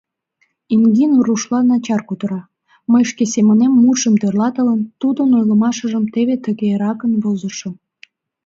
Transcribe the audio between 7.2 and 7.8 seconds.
возышым.